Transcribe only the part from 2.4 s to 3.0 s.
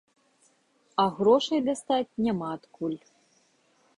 адкуль.